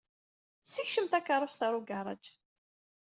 [0.65, 2.25] Ssekcem takeṛṛust ɣer ugaṛaj.